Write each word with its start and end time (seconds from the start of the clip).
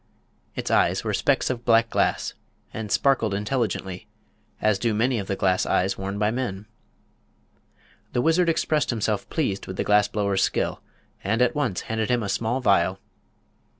Its 0.55 0.71
eyes 0.71 1.03
were 1.03 1.13
specks 1.13 1.51
of 1.51 1.63
black 1.63 1.91
glass 1.91 2.33
and 2.73 2.91
sparkled 2.91 3.35
intelligently, 3.35 4.07
as 4.59 4.79
do 4.79 4.95
many 4.95 5.19
of 5.19 5.27
the 5.27 5.35
glass 5.35 5.63
eyes 5.63 5.95
worn 5.95 6.17
by 6.17 6.31
men. 6.31 6.65
The 8.13 8.21
wizard 8.23 8.49
expressed 8.49 8.89
himself 8.89 9.29
pleased 9.29 9.67
with 9.67 9.77
the 9.77 9.83
glass 9.83 10.07
blower's 10.07 10.41
skill 10.41 10.81
and 11.23 11.39
at 11.39 11.53
once 11.53 11.81
handed 11.81 12.09
him 12.09 12.23
a 12.23 12.29
small 12.29 12.61
vial. 12.61 12.99